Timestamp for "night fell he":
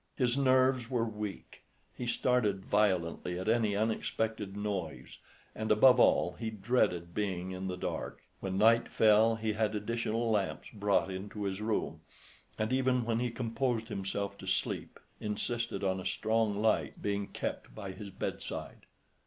8.57-9.53